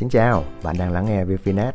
Xin 0.00 0.08
chào, 0.08 0.44
bạn 0.62 0.76
đang 0.78 0.92
lắng 0.92 1.06
nghe 1.06 1.24
Vifinet, 1.24 1.72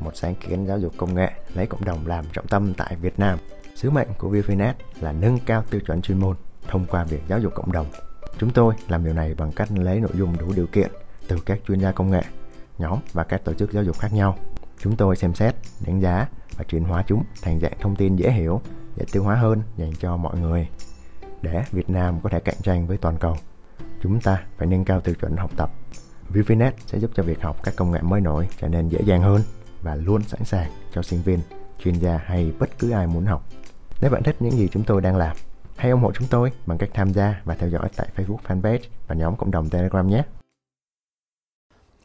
một 0.00 0.10
sáng 0.14 0.34
kiến 0.34 0.66
giáo 0.66 0.78
dục 0.78 0.92
công 0.96 1.14
nghệ 1.14 1.30
lấy 1.54 1.66
cộng 1.66 1.84
đồng 1.84 2.06
làm 2.06 2.24
trọng 2.32 2.46
tâm 2.46 2.74
tại 2.74 2.96
Việt 2.96 3.18
Nam. 3.18 3.38
Sứ 3.74 3.90
mệnh 3.90 4.08
của 4.18 4.30
Vifinet 4.30 4.72
là 5.00 5.12
nâng 5.12 5.38
cao 5.46 5.64
tiêu 5.70 5.80
chuẩn 5.86 6.02
chuyên 6.02 6.20
môn 6.20 6.36
thông 6.68 6.86
qua 6.86 7.04
việc 7.04 7.22
giáo 7.28 7.38
dục 7.40 7.52
cộng 7.54 7.72
đồng. 7.72 7.86
Chúng 8.38 8.50
tôi 8.50 8.74
làm 8.88 9.04
điều 9.04 9.14
này 9.14 9.34
bằng 9.34 9.52
cách 9.52 9.68
lấy 9.74 10.00
nội 10.00 10.10
dung 10.14 10.38
đủ 10.38 10.52
điều 10.56 10.66
kiện 10.66 10.90
từ 11.28 11.36
các 11.46 11.58
chuyên 11.68 11.80
gia 11.80 11.92
công 11.92 12.10
nghệ, 12.10 12.22
nhóm 12.78 12.98
và 13.12 13.24
các 13.24 13.44
tổ 13.44 13.54
chức 13.54 13.72
giáo 13.72 13.84
dục 13.84 13.98
khác 13.98 14.12
nhau. 14.12 14.38
Chúng 14.78 14.96
tôi 14.96 15.16
xem 15.16 15.34
xét, 15.34 15.54
đánh 15.86 16.00
giá 16.00 16.28
và 16.56 16.64
chuyển 16.64 16.84
hóa 16.84 17.04
chúng 17.06 17.24
thành 17.42 17.60
dạng 17.60 17.78
thông 17.80 17.96
tin 17.96 18.16
dễ 18.16 18.30
hiểu, 18.30 18.60
dễ 18.96 19.04
tiêu 19.12 19.22
hóa 19.22 19.34
hơn 19.34 19.62
dành 19.76 19.92
cho 20.00 20.16
mọi 20.16 20.38
người. 20.38 20.68
Để 21.42 21.64
Việt 21.72 21.90
Nam 21.90 22.20
có 22.22 22.30
thể 22.30 22.40
cạnh 22.40 22.60
tranh 22.62 22.86
với 22.86 22.96
toàn 22.96 23.16
cầu, 23.18 23.36
chúng 24.02 24.20
ta 24.20 24.42
phải 24.56 24.66
nâng 24.66 24.84
cao 24.84 25.00
tiêu 25.00 25.14
chuẩn 25.14 25.36
học 25.36 25.50
tập. 25.56 25.70
Vivinet 26.28 26.74
sẽ 26.86 26.98
giúp 26.98 27.10
cho 27.14 27.22
việc 27.22 27.42
học 27.42 27.56
các 27.64 27.74
công 27.76 27.90
nghệ 27.90 28.00
mới 28.02 28.20
nổi 28.20 28.48
trở 28.58 28.68
nên 28.68 28.88
dễ 28.88 28.98
dàng 29.04 29.22
hơn 29.22 29.42
và 29.82 29.94
luôn 29.94 30.22
sẵn 30.22 30.44
sàng 30.44 30.70
cho 30.92 31.02
sinh 31.02 31.22
viên, 31.22 31.40
chuyên 31.78 31.94
gia 31.94 32.16
hay 32.16 32.52
bất 32.58 32.78
cứ 32.78 32.90
ai 32.90 33.06
muốn 33.06 33.24
học. 33.24 33.44
Nếu 34.00 34.10
bạn 34.10 34.22
thích 34.22 34.36
những 34.40 34.52
gì 34.52 34.68
chúng 34.72 34.84
tôi 34.84 35.00
đang 35.00 35.16
làm, 35.16 35.36
hãy 35.76 35.90
ủng 35.90 36.00
hộ 36.00 36.12
chúng 36.12 36.28
tôi 36.30 36.52
bằng 36.66 36.78
cách 36.78 36.90
tham 36.94 37.12
gia 37.12 37.42
và 37.44 37.54
theo 37.54 37.68
dõi 37.68 37.88
tại 37.96 38.08
Facebook 38.16 38.36
fanpage 38.36 38.80
và 39.06 39.14
nhóm 39.14 39.36
cộng 39.36 39.50
đồng 39.50 39.70
Telegram 39.70 40.08
nhé. 40.08 40.22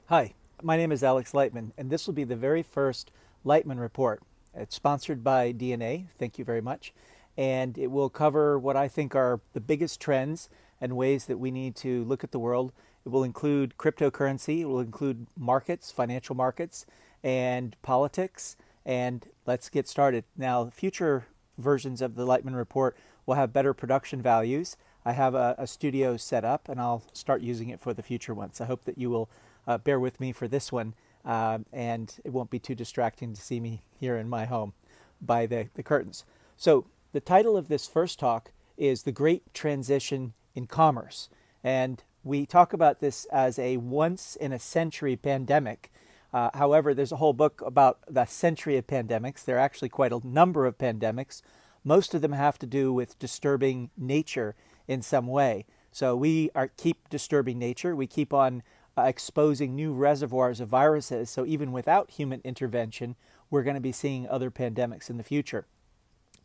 Hi, 0.09 0.33
my 0.61 0.77
name 0.77 0.91
is 0.91 1.03
Alex 1.03 1.35
Lightman, 1.35 1.69
and 1.77 1.91
this 1.91 2.09
will 2.09 2.15
be 2.15 2.35
the 2.35 2.41
very 2.41 2.63
first 2.75 3.03
Lightman 3.43 3.79
report. 3.79 4.19
It's 4.53 4.75
sponsored 4.75 5.23
by 5.23 5.53
DNA. 5.53 6.07
Thank 6.19 6.39
you 6.39 6.45
very 6.45 6.61
much. 6.61 6.93
And 7.37 7.77
it 7.77 7.91
will 7.91 8.09
cover 8.09 8.59
what 8.59 8.75
I 8.75 8.89
think 8.89 9.15
are 9.15 9.39
the 9.53 9.61
biggest 9.61 10.01
trends 10.01 10.49
and 10.81 10.93
ways 10.93 11.25
that 11.25 11.39
we 11.39 11.51
need 11.51 11.75
to 11.75 12.03
look 12.03 12.23
at 12.23 12.31
the 12.31 12.39
world. 12.39 12.71
It 13.05 13.09
will 13.09 13.23
include 13.23 13.77
cryptocurrency, 13.77 14.61
it 14.61 14.65
will 14.65 14.79
include 14.79 15.27
markets, 15.37 15.91
financial 15.91 16.35
markets, 16.35 16.85
and 17.23 17.75
politics. 17.81 18.55
And 18.85 19.27
let's 19.45 19.69
get 19.69 19.87
started. 19.87 20.23
Now, 20.35 20.69
future 20.69 21.25
versions 21.57 22.01
of 22.01 22.15
the 22.15 22.25
Lightman 22.25 22.55
report 22.55 22.97
will 23.25 23.35
have 23.35 23.53
better 23.53 23.73
production 23.73 24.21
values. 24.21 24.77
I 25.05 25.13
have 25.13 25.35
a, 25.35 25.55
a 25.57 25.67
studio 25.67 26.17
set 26.17 26.43
up 26.45 26.69
and 26.69 26.79
I'll 26.79 27.03
start 27.13 27.41
using 27.41 27.69
it 27.69 27.79
for 27.79 27.93
the 27.93 28.03
future 28.03 28.33
ones. 28.33 28.61
I 28.61 28.65
hope 28.65 28.85
that 28.85 28.97
you 28.97 29.09
will 29.09 29.29
uh, 29.67 29.77
bear 29.77 29.99
with 29.99 30.19
me 30.19 30.31
for 30.31 30.47
this 30.47 30.71
one 30.71 30.93
uh, 31.25 31.59
and 31.71 32.19
it 32.23 32.31
won't 32.31 32.49
be 32.49 32.59
too 32.59 32.75
distracting 32.75 33.33
to 33.33 33.41
see 33.41 33.59
me 33.59 33.83
here 33.99 34.17
in 34.17 34.29
my 34.29 34.45
home 34.45 34.73
by 35.21 35.45
the, 35.45 35.69
the 35.75 35.83
curtains. 35.83 36.25
So, 36.57 36.85
the 37.13 37.19
title 37.19 37.57
of 37.57 37.67
this 37.67 37.87
first 37.87 38.19
talk 38.19 38.51
is 38.77 39.03
The 39.03 39.11
Great 39.11 39.53
Transition 39.53 40.33
in 40.55 40.65
commerce. 40.65 41.27
And 41.63 42.03
we 42.23 42.45
talk 42.45 42.73
about 42.73 42.99
this 42.99 43.25
as 43.25 43.57
a 43.57 43.77
once 43.77 44.35
in 44.35 44.51
a 44.51 44.59
century 44.59 45.15
pandemic. 45.15 45.91
Uh, 46.33 46.49
however, 46.53 46.93
there's 46.93 47.11
a 47.11 47.17
whole 47.17 47.33
book 47.33 47.61
about 47.65 47.99
the 48.07 48.25
century 48.25 48.77
of 48.77 48.87
pandemics. 48.87 49.43
There 49.43 49.57
are 49.57 49.59
actually 49.59 49.89
quite 49.89 50.13
a 50.13 50.21
number 50.23 50.65
of 50.65 50.77
pandemics. 50.77 51.41
Most 51.83 52.13
of 52.13 52.21
them 52.21 52.33
have 52.33 52.59
to 52.59 52.67
do 52.67 52.93
with 52.93 53.19
disturbing 53.19 53.89
nature 53.97 54.55
in 54.87 55.01
some 55.01 55.27
way. 55.27 55.65
So 55.91 56.15
we 56.15 56.49
are 56.55 56.69
keep 56.69 57.09
disturbing 57.09 57.59
nature. 57.59 57.95
We 57.95 58.07
keep 58.07 58.33
on 58.33 58.63
uh, 58.97 59.03
exposing 59.03 59.75
new 59.75 59.93
reservoirs 59.93 60.61
of 60.61 60.69
viruses. 60.69 61.29
So 61.29 61.45
even 61.45 61.71
without 61.71 62.11
human 62.11 62.41
intervention, 62.43 63.15
we're 63.49 63.63
going 63.63 63.75
to 63.75 63.81
be 63.81 63.91
seeing 63.91 64.27
other 64.27 64.51
pandemics 64.51 65.09
in 65.09 65.17
the 65.17 65.23
future. 65.23 65.65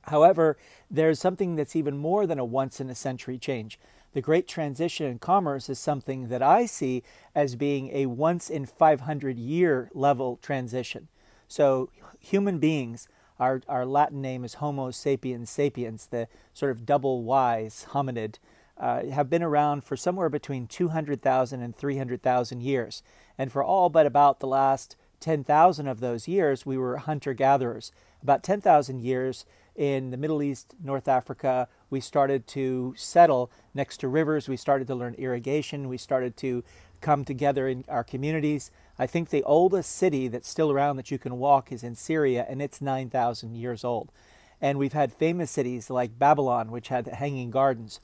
However, 0.02 0.56
there's 0.90 1.18
something 1.18 1.56
that's 1.56 1.76
even 1.76 1.96
more 1.96 2.26
than 2.26 2.38
a 2.38 2.44
once 2.44 2.80
in 2.80 2.88
a 2.88 2.94
century 2.94 3.38
change. 3.38 3.78
The 4.16 4.22
great 4.22 4.48
transition 4.48 5.04
in 5.04 5.18
commerce 5.18 5.68
is 5.68 5.78
something 5.78 6.28
that 6.28 6.42
I 6.42 6.64
see 6.64 7.02
as 7.34 7.54
being 7.54 7.90
a 7.92 8.06
once 8.06 8.48
in 8.48 8.64
500 8.64 9.36
year 9.36 9.90
level 9.92 10.38
transition. 10.40 11.08
So, 11.48 11.90
human 12.18 12.58
beings, 12.58 13.08
our, 13.38 13.60
our 13.68 13.84
Latin 13.84 14.22
name 14.22 14.42
is 14.42 14.54
Homo 14.54 14.90
sapiens 14.90 15.50
sapiens, 15.50 16.06
the 16.06 16.28
sort 16.54 16.72
of 16.72 16.86
double 16.86 17.24
wise 17.24 17.88
hominid, 17.90 18.36
uh, 18.78 19.04
have 19.04 19.28
been 19.28 19.42
around 19.42 19.84
for 19.84 19.98
somewhere 19.98 20.30
between 20.30 20.66
200,000 20.66 21.60
and 21.60 21.76
300,000 21.76 22.62
years. 22.62 23.02
And 23.36 23.52
for 23.52 23.62
all 23.62 23.90
but 23.90 24.06
about 24.06 24.40
the 24.40 24.46
last 24.46 24.96
10,000 25.20 25.86
of 25.86 26.00
those 26.00 26.26
years, 26.26 26.64
we 26.64 26.78
were 26.78 26.96
hunter 26.96 27.34
gatherers. 27.34 27.92
About 28.22 28.42
10,000 28.42 28.98
years, 28.98 29.44
in 29.76 30.10
the 30.10 30.16
Middle 30.16 30.42
East, 30.42 30.74
North 30.82 31.06
Africa, 31.06 31.68
we 31.90 32.00
started 32.00 32.46
to 32.48 32.94
settle 32.96 33.50
next 33.74 33.98
to 33.98 34.08
rivers. 34.08 34.48
We 34.48 34.56
started 34.56 34.86
to 34.88 34.94
learn 34.94 35.14
irrigation. 35.14 35.88
We 35.88 35.98
started 35.98 36.36
to 36.38 36.64
come 37.00 37.24
together 37.24 37.68
in 37.68 37.84
our 37.88 38.04
communities. 38.04 38.70
I 38.98 39.06
think 39.06 39.28
the 39.28 39.44
oldest 39.44 39.92
city 39.92 40.28
that's 40.28 40.48
still 40.48 40.70
around 40.70 40.96
that 40.96 41.10
you 41.10 41.18
can 41.18 41.38
walk 41.38 41.70
is 41.70 41.82
in 41.82 41.94
Syria, 41.94 42.46
and 42.48 42.62
it's 42.62 42.80
9,000 42.80 43.54
years 43.54 43.84
old. 43.84 44.10
And 44.60 44.78
we've 44.78 44.94
had 44.94 45.12
famous 45.12 45.50
cities 45.50 45.90
like 45.90 46.18
Babylon, 46.18 46.70
which 46.70 46.88
had 46.88 47.04
the 47.04 47.14
hanging 47.14 47.50
gardens. 47.50 48.00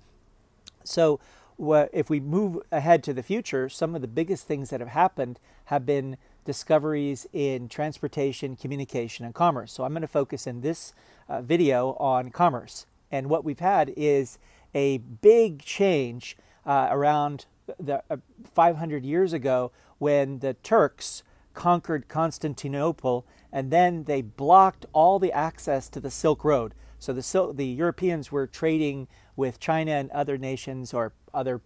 So, 0.85 1.19
if 1.59 2.11
we 2.11 2.19
move 2.19 2.59
ahead 2.73 3.03
to 3.05 3.13
the 3.13 3.23
future, 3.23 3.69
some 3.69 3.95
of 3.95 4.01
the 4.01 4.09
biggest 4.09 4.47
things 4.47 4.71
that 4.71 4.81
have 4.81 4.89
happened 4.89 5.39
have 5.67 5.87
been 5.87 6.17
discoveries 6.45 7.27
in 7.33 7.69
transportation, 7.69 8.57
communication, 8.57 9.25
and 9.25 9.35
commerce. 9.35 9.73
So 9.73 9.85
I'm 9.85 9.93
going 9.93 10.03
to 10.03 10.09
focus 10.09 10.47
in 10.47 10.61
this 10.61 10.93
uh, 11.29 11.41
video 11.41 11.93
on 11.95 12.31
commerce. 12.31 12.87
And 13.13 13.29
what 13.29 13.45
we've 13.45 13.61
had 13.61 13.93
is 13.97 14.39
a 14.75 14.99
big 14.99 15.63
change 15.63 16.37
uh, 16.67 16.89
around 16.91 17.47
the, 17.79 18.03
uh, 18.11 18.17
500 18.53 19.05
years 19.05 19.33
ago 19.33 19.71
when 19.99 20.41
the 20.41 20.55
Turks 20.55 21.23
conquered 21.55 22.09
Constantinople 22.09 23.27
and 23.53 23.71
then 23.71 24.05
they 24.05 24.23
blocked 24.23 24.87
all 24.93 25.19
the 25.19 25.33
access 25.33 25.89
to 25.91 26.01
the 26.01 26.11
Silk 26.11 26.43
Road. 26.43 26.75
So 26.99 27.13
the, 27.13 27.53
the 27.55 27.67
Europeans 27.67 28.33
were 28.33 28.47
trading 28.47 29.09
with 29.37 29.61
China 29.61 29.93
and 29.93 30.11
other 30.11 30.39
nations 30.39 30.95
or 30.95 31.13
other 31.35 31.61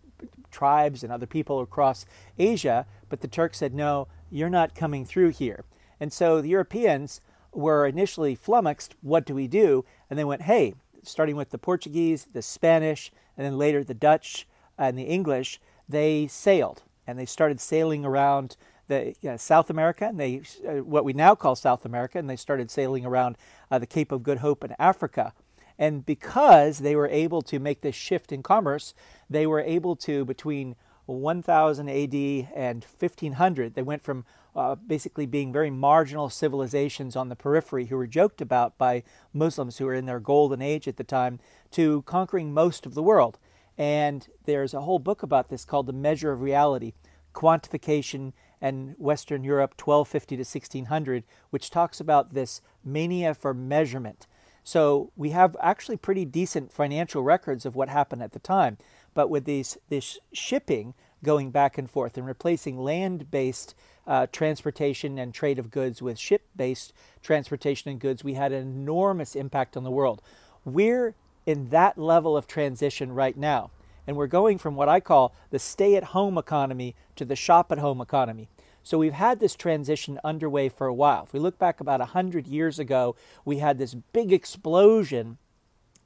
tribes 0.51 1.03
and 1.03 1.13
other 1.13 1.27
people 1.27 1.61
across 1.61 2.07
Asia, 2.39 2.87
but 3.09 3.21
the 3.21 3.29
Turks 3.29 3.59
said, 3.59 3.75
no, 3.75 4.09
you're 4.31 4.51
not 4.51 4.75
coming 4.75 5.05
through 5.05 5.31
here. 5.31 5.65
And 6.01 6.13
so 6.13 6.41
the 6.41 6.49
Europeans 6.49 7.21
were 7.53 7.87
initially 7.87 8.35
flummoxed, 8.35 8.95
what 9.01 9.25
do 9.25 9.35
we 9.35 9.47
do? 9.47 9.85
And 10.11 10.19
they 10.19 10.25
went, 10.25 10.43
hey, 10.43 10.75
starting 11.07 11.37
with 11.37 11.51
the 11.51 11.59
Portuguese, 11.59 12.27
the 12.33 12.43
Spanish, 12.43 13.11
and 13.37 13.47
then 13.47 13.59
later 13.59 13.85
the 13.85 13.95
Dutch 13.95 14.47
and 14.79 14.99
the 14.99 15.05
English, 15.05 15.61
they 15.89 16.27
sailed 16.27 16.83
and 17.07 17.19
they 17.19 17.27
started 17.27 17.61
sailing 17.61 18.05
around 18.05 18.57
the 18.89 19.15
you 19.21 19.31
know, 19.31 19.37
South 19.37 19.71
America 19.71 20.07
and 20.07 20.19
they 20.19 20.43
uh, 20.67 20.83
what 20.83 21.05
we 21.05 21.13
now 21.13 21.35
call 21.35 21.57
South 21.57 21.85
America, 21.85 22.19
and 22.19 22.31
they 22.31 22.37
started 22.37 22.71
sailing 22.71 23.05
around 23.05 23.37
uh, 23.71 23.79
the 23.79 23.87
Cape 23.87 24.13
of 24.13 24.23
Good 24.23 24.39
Hope 24.39 24.65
in 24.65 24.75
Africa. 24.79 25.33
And 25.79 26.07
because 26.07 26.79
they 26.79 26.97
were 26.97 27.09
able 27.09 27.43
to 27.43 27.59
make 27.59 27.83
this 27.83 27.95
shift 27.95 28.33
in 28.33 28.43
commerce, 28.43 28.95
they 29.29 29.47
were 29.47 29.61
able 29.61 29.95
to 29.97 30.25
between 30.25 30.75
1000 31.07 31.89
AD 31.89 32.15
and 32.55 32.85
1500. 32.99 33.75
They 33.75 33.83
went 33.83 34.03
from 34.03 34.25
uh, 34.57 34.75
basically 34.75 35.27
being 35.27 35.53
very 35.53 35.71
marginal 35.71 36.31
civilizations 36.31 37.15
on 37.15 37.29
the 37.29 37.37
periphery 37.37 37.87
who 37.87 37.97
were 37.97 38.07
joked 38.07 38.41
about 38.41 38.79
by 38.79 39.03
Muslims 39.33 39.77
who 39.77 39.85
were 39.85 39.95
in 39.95 40.07
their 40.07 40.19
golden 40.19 40.63
age 40.63 40.89
at 40.89 40.97
the 40.97 41.05
time 41.05 41.39
to 41.71 42.03
conquering 42.03 42.55
most 42.55 42.87
of 42.87 42.95
the 42.95 43.03
world. 43.03 43.39
And 43.77 44.27
there's 44.47 44.73
a 44.73 44.81
whole 44.81 44.99
book 44.99 45.23
about 45.23 45.51
this 45.51 45.67
called 45.67 45.87
The 45.87 45.93
Measure 45.93 46.33
of 46.33 46.41
Reality 46.41 46.95
Quantification 47.35 48.33
and 48.61 48.95
Western 48.97 49.45
Europe 49.45 49.75
1250 49.79 50.37
to 50.37 50.41
1600, 50.41 51.25
which 51.51 51.71
talks 51.71 52.01
about 52.01 52.33
this 52.33 52.63
mania 52.83 53.35
for 53.35 53.53
measurement. 53.53 54.27
So 54.65 55.13
we 55.15 55.31
have 55.31 55.55
actually 55.61 55.99
pretty 55.99 56.25
decent 56.25 56.73
financial 56.73 57.23
records 57.23 57.67
of 57.67 57.77
what 57.77 57.91
happened 57.91 58.23
at 58.23 58.33
the 58.33 58.39
time. 58.39 58.79
But 59.13 59.29
with 59.29 59.45
these, 59.45 59.77
this 59.91 60.19
shipping 60.33 60.95
going 61.25 61.51
back 61.51 61.79
and 61.79 61.91
forth 61.91 62.17
and 62.17 62.27
replacing 62.27 62.79
land 62.79 63.31
based 63.31 63.75
uh, 64.07 64.27
transportation 64.33 65.19
and 65.19 65.35
trade 65.35 65.59
of 65.59 65.71
goods 65.71 66.01
with 66.01 66.19
ship 66.19 66.43
based 66.55 66.93
transportation 67.23 67.91
and 67.91 68.01
goods, 68.01 68.23
we 68.23 68.35
had 68.35 68.53
an 68.53 68.63
enormous 68.63 69.35
impact 69.35 69.77
on 69.77 69.85
the 69.85 69.91
world. 69.91 70.23
We're 70.65 71.15
in 71.47 71.71
that 71.71 71.97
level 71.97 72.37
of 72.37 72.47
transition 72.47 73.13
right 73.13 73.37
now. 73.37 73.71
And 74.07 74.17
we're 74.17 74.29
going 74.29 74.59
from 74.59 74.77
what 74.77 74.89
I 74.89 75.01
call 75.01 75.35
the 75.51 75.59
stay 75.59 75.97
at 75.97 76.05
home 76.05 76.39
economy 76.39 76.95
to 77.17 77.25
the 77.25 77.35
shop 77.35 77.73
at 77.73 77.79
home 77.79 78.01
economy. 78.01 78.49
So 78.83 78.99
we've 78.99 79.13
had 79.13 79.41
this 79.41 79.57
transition 79.57 80.21
underway 80.23 80.69
for 80.69 80.87
a 80.87 80.95
while. 80.95 81.25
If 81.25 81.33
we 81.33 81.41
look 81.41 81.59
back 81.59 81.81
about 81.81 81.99
100 81.99 82.47
years 82.47 82.79
ago, 82.79 83.17
we 83.45 83.59
had 83.59 83.79
this 83.79 83.95
big 83.95 84.33
explosion 84.33 85.39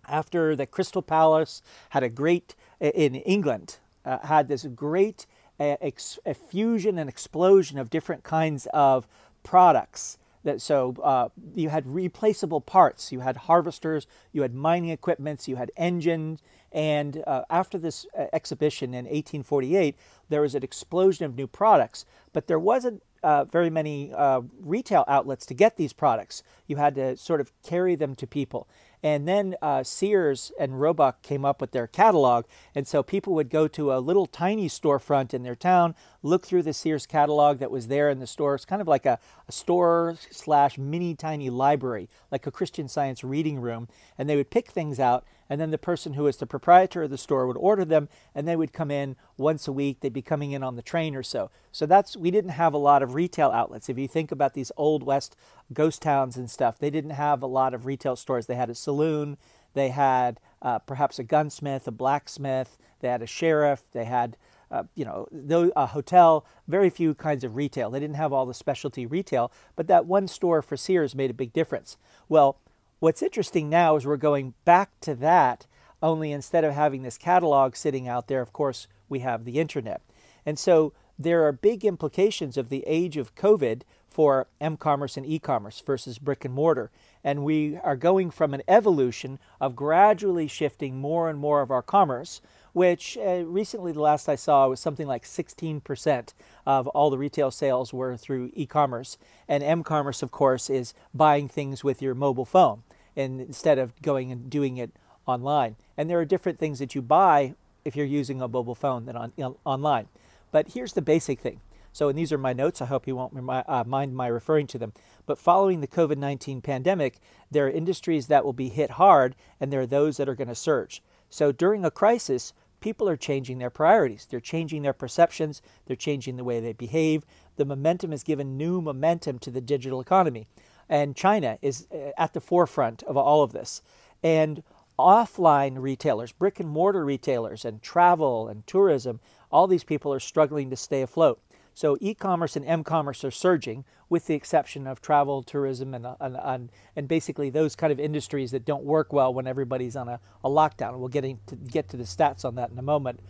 after 0.09 0.57
the 0.57 0.67
Crystal 0.67 1.03
Palace 1.03 1.63
had 1.91 2.03
a 2.03 2.09
great 2.09 2.55
in 2.81 3.17
England 3.17 3.77
uh, 4.05 4.19
had 4.27 4.49
this 4.49 4.65
great 4.75 5.27
uh, 5.59 5.77
ex- 5.81 6.19
fusion 6.49 6.99
and 6.99 7.09
explosion 7.09 7.79
of 7.79 7.91
different 7.91 8.23
kinds 8.23 8.67
of 8.73 9.07
products. 9.43 10.19
That 10.43 10.63
so 10.63 10.95
uh, 11.03 11.29
you 11.55 11.69
had 11.69 11.87
replaceable 11.87 12.63
parts, 12.63 13.13
you 13.13 13.21
had 13.21 13.37
harvesters, 13.37 14.07
you 14.33 14.41
had 14.41 14.55
mining 14.55 14.89
equipments, 14.89 15.47
you 15.49 15.57
had 15.57 15.71
engines, 15.77 16.41
and 16.73 17.23
uh, 17.27 17.43
after 17.51 17.79
this 17.79 18.07
uh, 18.17 18.27
exhibition 18.33 18.95
in 18.95 19.05
1848, 19.05 19.97
there 20.29 20.41
was 20.41 20.55
an 20.55 20.63
explosion 20.63 21.27
of 21.27 21.37
new 21.37 21.47
products. 21.47 22.07
But 22.33 22.47
there 22.47 22.59
wasn't 22.59 23.03
uh, 23.23 23.45
very 23.45 23.71
many 23.71 24.13
uh, 24.13 24.43
retail 24.61 25.05
outlets 25.09 25.45
to 25.47 25.55
get 25.55 25.77
these 25.77 25.93
products. 25.93 26.43
You 26.67 26.77
had 26.77 26.95
to 26.95 27.17
sort 27.17 27.41
of 27.41 27.53
carry 27.63 27.95
them 27.95 28.15
to 28.17 28.27
people. 28.27 28.69
And 29.03 29.27
then 29.27 29.57
uh, 29.63 29.83
Sears 29.83 30.53
and 30.59 30.81
Roebuck 30.81 31.23
came 31.23 31.45
up 31.45 31.61
with 31.61 31.73
their 31.73 31.87
catalog. 31.87 32.45
And 32.75 32.87
so 32.87 33.03
people 33.03 33.35
would 33.35 33.51
go 33.51 33.67
to 33.69 33.93
a 33.93 33.99
little 33.99 34.27
tiny 34.27 34.69
storefront 34.69 35.33
in 35.33 35.43
their 35.43 35.57
town, 35.57 35.95
look 36.23 36.47
through 36.47 36.63
the 36.65 36.75
Sears 36.75 37.07
catalog 37.07 37.59
that 37.59 37.71
was 37.71 37.89
there 37.89 38.11
in 38.11 38.19
the 38.19 38.27
store. 38.27 38.55
It's 38.55 38.65
kind 38.65 38.83
of 38.83 38.89
like 38.89 39.07
a, 39.07 39.19
a 39.49 39.53
store 39.53 40.17
slash 40.31 40.77
mini 40.79 41.15
tiny 41.15 41.51
library, 41.51 42.09
like 42.31 42.47
a 42.47 42.51
Christian 42.51 42.89
science 42.89 43.25
reading 43.25 43.61
room. 43.61 43.89
And 44.19 44.29
they 44.29 44.37
would 44.37 44.51
pick 44.51 44.71
things 44.71 45.01
out 45.01 45.25
and 45.51 45.61
then 45.61 45.73
the 45.73 45.79
person 45.79 46.15
who 46.15 46.23
was 46.23 46.37
the 46.37 46.47
proprietor 46.47 47.03
of 47.03 47.11
the 47.11 47.19
store 47.19 47.47
would 47.47 47.57
order 47.57 47.85
them 47.85 48.09
and 48.35 48.47
they 48.47 48.55
would 48.55 48.73
come 48.73 48.91
in 48.91 49.17
once 49.37 49.67
a 49.67 49.73
week. 49.73 49.99
They'd 50.01 50.13
be 50.13 50.23
coming 50.23 50.53
in 50.53 50.63
on 50.63 50.77
the 50.77 50.83
train 50.83 51.17
or 51.17 51.25
so. 51.25 51.51
So 51.73 51.85
that's 51.85 52.17
we 52.17 52.31
didn't 52.31 52.53
have 52.53 52.73
a 52.73 52.79
lot 52.79 53.03
of 53.03 53.15
retail 53.15 53.51
outlets. 53.51 53.89
If 53.89 53.99
you 53.99 54.07
think 54.07 54.31
about 54.31 54.55
these 54.55 54.71
old 54.77 55.03
west 55.03 55.37
ghost 55.73 56.01
towns 56.01 56.37
and 56.37 56.49
stuff 56.49 56.79
they 56.79 56.91
didn't 56.91 57.11
have 57.11 57.43
a 57.43 57.47
lot 57.47 57.75
of 57.75 57.85
retail 57.85 58.15
stores. 58.15 58.47
They 58.47 58.55
had 58.55 58.71
a 58.71 58.75
saloon. 58.75 59.37
They 59.75 59.89
had 59.89 60.39
uh, 60.63 60.79
perhaps 60.79 61.19
a 61.19 61.25
gunsmith 61.25 61.89
a 61.89 61.91
blacksmith. 61.91 62.79
They 63.01 63.09
had 63.09 63.23
a 63.23 63.27
sheriff. 63.27 63.83
They 63.93 64.05
had 64.05 64.37
uh, 64.71 64.85
you 64.95 65.05
know, 65.05 65.27
a 65.75 65.87
hotel, 65.87 66.47
very 66.69 66.91
few 66.91 67.13
kinds 67.15 67.43
of 67.43 67.57
retail. 67.57 67.91
They 67.91 67.99
didn't 67.99 68.17
have 68.17 68.33
all 68.33 68.47
the 68.47 68.55
specialty 68.55 69.05
retail, 69.05 69.51
but 69.75 69.89
that 69.89 70.07
one 70.07 70.29
store 70.29 70.63
for 70.63 70.77
Sears 70.77 71.13
made 71.13 71.29
a 71.31 71.35
big 71.35 71.53
difference. 71.53 71.97
Well, 72.29 72.57
What's 73.01 73.23
interesting 73.23 73.71
now 73.71 73.97
is 73.97 74.07
we're 74.07 74.19
going 74.19 74.53
back 74.67 74.91
to 75.01 75.15
that, 75.15 75.67
only 76.03 76.33
instead 76.33 76.65
of 76.65 76.75
having 76.75 77.03
this 77.03 77.17
catalog 77.17 77.75
sitting 77.75 78.07
out 78.07 78.29
there, 78.29 78.43
of 78.43 78.53
course, 78.53 78.89
we 79.09 79.21
have 79.21 79.47
the 79.47 79.59
internet. 79.59 80.03
And 80.45 80.59
so 80.59 80.93
there 81.19 81.47
are 81.47 81.53
big 81.53 81.83
implications 81.83 82.59
of 82.59 82.69
the 82.69 82.85
age 82.87 83.17
of 83.17 83.35
COVID 83.35 83.83
for 84.07 84.49
m 84.61 84.77
commerce 84.77 85.17
and 85.17 85.25
e 85.25 85.39
commerce 85.39 85.81
versus 85.81 86.19
brick 86.19 86.45
and 86.45 86.53
mortar. 86.53 86.91
And 87.25 87.43
we 87.43 87.79
are 87.79 87.97
going 87.97 88.31
from 88.31 88.53
an 88.53 88.63
evolution 88.69 89.39
of 89.63 89.75
gradually 89.75 90.47
shifting 90.47 90.99
more 90.99 91.31
and 91.31 91.39
more 91.39 91.63
of 91.63 91.71
our 91.71 91.83
commerce, 91.83 92.43
which 92.73 93.19
uh, 93.19 93.45
recently, 93.47 93.93
the 93.93 94.01
last 94.01 94.29
I 94.29 94.37
saw, 94.37 94.69
was 94.69 94.81
something 94.81 95.07
like 95.07 95.25
16% 95.25 96.35
of 96.67 96.87
all 96.89 97.11
the 97.11 97.19
retail 97.19 97.51
sales 97.51 97.93
were 97.93 98.17
through 98.17 98.51
e 98.55 98.67
commerce. 98.67 99.19
And 99.49 99.63
m 99.63 99.83
commerce, 99.83 100.23
of 100.23 100.31
course, 100.31 100.71
is 100.71 100.95
buying 101.15 101.49
things 101.49 101.83
with 101.83 102.01
your 102.01 102.15
mobile 102.15 102.45
phone 102.45 102.83
and 103.17 103.41
instead 103.41 103.79
of 103.79 104.01
going 104.03 104.31
and 104.31 104.49
doing 104.49 104.77
it 104.77 104.93
online. 105.27 105.77
And 105.97 106.09
there 106.09 106.21
are 106.21 106.25
different 106.25 106.59
things 106.59 106.79
that 106.79 106.95
you 106.95 107.03
buy 107.03 107.55
if 107.85 107.97
you're 107.97 108.07
using 108.07 108.41
a 108.41 108.49
mobile 108.49 108.75
phone 108.75 109.07
than 109.07 109.17
on, 109.17 109.33
online. 109.65 110.09
But 110.53 110.73
here's 110.73 110.93
the 110.93 111.03
basic 111.03 111.41
thing. 111.41 111.61
So, 111.93 112.09
and 112.09 112.17
these 112.17 112.33
are 112.33 112.39
my 112.39 112.53
notes. 112.53 112.81
I 112.81 112.87
hope 112.87 113.07
you 113.07 113.17
won't 113.17 113.35
uh, 113.49 113.85
mind 113.87 114.15
my 114.15 114.29
referring 114.29 114.69
to 114.69 114.79
them. 114.79 114.93
But 115.27 115.39
following 115.39 115.81
the 115.81 115.89
COVID 115.89 116.19
19 116.19 116.61
pandemic, 116.61 117.19
there 117.51 117.67
are 117.67 117.71
industries 117.71 118.29
that 118.29 118.45
will 118.45 118.53
be 118.53 118.69
hit 118.69 118.93
hard, 118.93 119.35
and 119.59 119.73
there 119.73 119.81
are 119.81 119.87
those 119.87 120.17
that 120.17 120.29
are 120.29 120.35
going 120.35 120.49
to 120.49 120.55
surge. 120.55 121.03
So, 121.31 121.53
during 121.53 121.85
a 121.85 121.91
crisis, 121.91 122.53
people 122.81 123.09
are 123.09 123.17
changing 123.17 123.59
their 123.59 123.71
priorities. 123.71 124.27
They're 124.29 124.41
changing 124.41 124.83
their 124.83 124.93
perceptions. 124.93 125.63
They're 125.87 125.97
changing 125.97 126.37
the 126.37 126.45
way 126.45 126.61
they 126.61 126.73
behave. 126.73 127.25
The 127.57 127.65
momentum 127.65 128.11
has 128.11 128.25
given 128.25 128.57
new 128.57 128.81
momentum 128.81 129.39
to 129.41 129.51
the 129.51 129.61
digital 129.61 130.01
economy. 130.01 130.49
And 130.89 131.15
China 131.15 131.59
is 131.63 131.87
uh, 131.93 132.11
at 132.19 132.33
the 132.33 132.41
forefront 132.41 133.03
of 133.05 133.17
all 133.17 133.43
of 133.43 133.53
this. 133.53 133.81
And 134.23 134.63
offline 134.99 135.77
retailers, 135.79 136.33
brick 136.33 136.61
and 136.61 136.69
mortar 136.69 137.05
retailers, 137.05 137.65
and 137.65 137.81
travel 137.81 138.49
and 138.49 138.67
tourism, 138.67 139.21
all 139.51 139.67
these 139.67 139.85
people 139.85 140.13
are 140.13 140.21
struggling 140.21 140.69
to 140.71 140.77
stay 140.77 141.01
afloat. 141.01 141.41
So 141.81 141.97
e 141.99 142.13
commerce 142.13 142.57
and 142.57 142.67
m 142.67 142.85
commerce 142.85 143.25
are 143.25 143.31
surging, 143.31 143.87
with 144.11 144.27
the 144.27 144.35
exception 144.35 144.87
of 144.87 145.01
travel, 145.01 145.43
tourism, 145.43 145.95
and, 145.95 146.07
and, 146.21 146.37
and, 146.37 146.71
and, 146.95 147.09
basically 147.09 147.49
those 147.49 147.75
kind 147.75 147.91
of 147.91 147.99
industries 147.99 148.51
that 148.51 148.67
don't 148.67 148.85
work 148.85 149.15
well 149.15 149.33
when 149.33 149.47
everybody's 149.47 149.97
on 149.97 150.07
a, 150.07 150.21
a 150.45 150.51
lockdown. 150.51 150.99
We'll 150.99 151.09
get, 151.09 151.23
to, 151.23 151.57
get 151.57 151.89
to 151.89 151.97
the 151.97 152.05
stats 152.05 152.45
on 152.45 152.55
that 152.57 152.71
in 152.71 152.79
a 152.79 152.83
moment. 152.83 153.21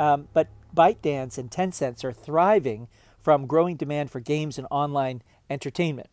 Um, 0.00 0.26
but 0.32 0.48
ByteDance 0.76 1.38
and 1.38 1.48
Tencent 1.48 2.02
are 2.02 2.12
thriving 2.12 2.88
from 3.20 3.46
growing 3.46 3.76
demand 3.76 4.10
for 4.10 4.18
games 4.18 4.58
and 4.58 4.66
online 4.68 5.22
entertainment. 5.48 6.08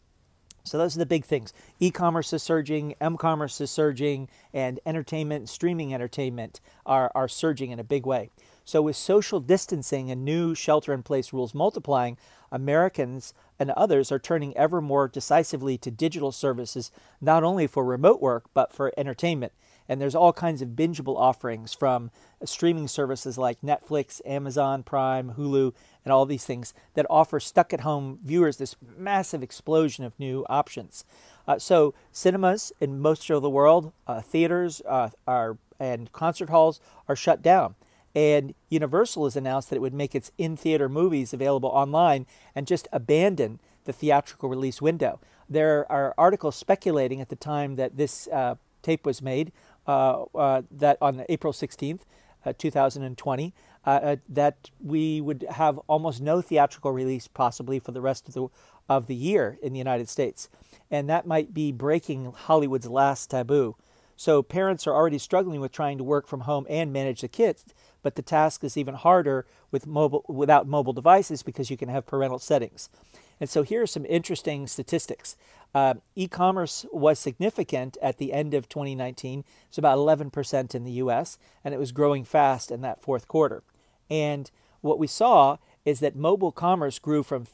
So 0.64 0.78
those 0.78 0.96
are 0.96 1.00
the 1.00 1.08
big 1.08 1.26
things. 1.26 1.54
E-commerce 1.80 2.32
is 2.34 2.44
surging, 2.44 2.94
m-commerce 3.02 3.60
is 3.62 3.72
surging, 3.72 4.30
and 4.54 4.80
entertainment, 4.86 5.50
streaming 5.50 5.96
entertainment 5.96 6.62
are, 6.86 7.12
are 7.16 7.28
surging 7.28 7.72
in 7.72 7.80
a 7.80 7.84
big 7.84 8.06
way. 8.06 8.30
So 8.70 8.84
with 8.84 8.98
social 8.98 9.40
distancing 9.40 10.12
and 10.12 10.24
new 10.24 10.54
shelter-in-place 10.54 11.34
rules 11.34 11.56
multiplying, 11.56 12.18
Americans 12.52 13.34
and 13.58 13.72
others 13.72 14.12
are 14.12 14.20
turning 14.20 14.56
ever 14.56 14.80
more 14.80 15.08
decisively 15.08 15.76
to 15.80 15.90
digital 15.90 16.32
services, 16.32 16.92
not 17.20 17.44
only 17.44 17.66
for 17.66 17.84
remote 17.84 18.22
work, 18.22 18.46
but 18.54 18.72
for 18.72 18.94
entertainment. 18.96 19.54
And 19.88 20.00
there's 20.00 20.14
all 20.14 20.34
kinds 20.34 20.62
of 20.62 20.76
bingeable 20.76 21.18
offerings 21.18 21.74
from 21.74 22.12
streaming 22.46 22.88
services 22.88 23.40
like 23.40 23.60
Netflix, 23.62 24.22
Amazon 24.24 24.84
Prime, 24.84 25.34
Hulu, 25.36 25.74
and 26.06 26.12
all 26.12 26.28
these 26.28 26.46
things 26.46 26.76
that 26.94 27.08
offer 27.10 27.40
stuck 27.40 27.74
at 27.74 27.82
home 27.82 28.20
viewers 28.24 28.58
this 28.58 28.76
massive 28.96 29.42
explosion 29.42 30.06
of 30.06 30.20
new 30.20 30.46
options. 30.48 31.06
Uh, 31.48 31.58
so, 31.58 31.96
cinemas 32.12 32.72
in 32.80 33.00
most 33.00 33.28
of 33.32 33.42
the 33.42 33.50
world, 33.50 33.94
uh, 34.06 34.22
theaters 34.22 34.80
uh, 34.88 35.10
are, 35.28 35.58
and 35.80 36.12
concert 36.12 36.52
halls 36.52 36.80
are 37.08 37.16
shut 37.16 37.42
down. 37.42 37.74
And 38.16 38.56
Universal 38.70 39.26
has 39.26 39.36
announced 39.36 39.70
that 39.70 39.76
it 39.76 39.82
would 39.82 39.94
make 39.94 40.16
its 40.16 40.32
in 40.38 40.58
theater 40.58 40.90
movies 40.90 41.34
available 41.34 41.70
online 41.70 42.26
and 42.56 42.68
just 42.68 42.88
abandon 42.92 43.60
the 43.86 43.94
theatrical 43.94 44.50
release 44.50 44.82
window. 44.82 45.20
There 45.50 45.92
are 45.92 46.14
articles 46.18 46.56
speculating 46.56 47.22
at 47.22 47.30
the 47.30 47.36
time 47.36 47.76
that 47.76 47.98
this 47.98 48.28
uh, 48.28 48.56
tape 48.82 49.06
was 49.06 49.22
made 49.22 49.52
uh, 49.88 50.26
uh, 50.36 50.62
that 50.70 50.98
on 51.02 51.26
April 51.30 51.52
16th, 51.52 52.02
uh, 52.46 52.54
2020, 52.58 53.54
that 54.30 54.70
we 54.84 55.20
would 55.20 55.46
have 55.50 55.80
almost 55.88 56.22
no 56.22 56.42
theatrical 56.42 56.92
release 56.92 57.28
possibly 57.28 57.80
for 57.80 57.92
the 57.92 58.02
rest 58.02 58.28
of 58.28 58.34
the 58.36 58.48
of 58.88 59.06
the 59.06 59.16
year 59.16 59.58
in 59.62 59.72
the 59.72 59.78
United 59.78 60.10
States, 60.10 60.50
and 60.90 61.08
that 61.10 61.26
might 61.28 61.54
be 61.54 61.72
breaking 61.72 62.32
Hollywood's 62.32 62.88
last 62.88 63.30
taboo. 63.30 63.76
So 64.20 64.44
parents 64.44 64.86
are 64.86 64.94
already 64.94 65.18
struggling 65.18 65.62
with 65.62 65.72
trying 65.72 65.98
to 65.98 66.04
work 66.04 66.28
from 66.28 66.42
home 66.42 66.68
and 66.70 66.92
manage 66.92 67.22
the 67.22 67.30
kids, 67.30 67.64
but 68.02 68.16
the 68.16 68.22
task 68.22 68.66
is 68.66 68.76
even 68.76 68.96
harder 68.96 69.46
with 69.72 69.88
mobile 69.88 70.26
without 70.28 70.68
mobile 70.68 70.92
devices 70.92 71.42
because 71.42 71.70
you 71.70 71.78
can 71.78 71.88
have 71.88 72.06
parental 72.06 72.38
settings. 72.38 72.90
And 73.40 73.50
so 73.50 73.64
here 73.64 73.82
are 73.82 73.88
some 73.88 74.06
interesting 74.08 74.68
statistics. 74.68 75.38
Uh, 75.74 75.94
e-commerce 76.18 76.86
was 76.92 77.18
significant 77.18 77.98
at 78.02 78.18
the 78.18 78.34
end 78.34 78.54
of 78.54 78.68
2019. 78.68 79.46
It's 79.70 79.78
about 79.78 79.98
11% 79.98 80.76
in 80.76 80.84
the 80.84 80.92
U.S. 80.92 81.38
and 81.64 81.74
it 81.74 81.80
was 81.80 81.94
growing 81.94 82.26
fast 82.26 82.72
in 82.72 82.82
that 82.82 83.02
fourth 83.02 83.26
quarter. 83.30 83.64
And 84.10 84.52
what 84.82 85.00
we 85.00 85.08
saw 85.08 85.60
is 85.86 86.02
that 86.02 86.18
mobile 86.18 86.52
commerce 86.52 87.00
grew 87.00 87.24
from 87.24 87.46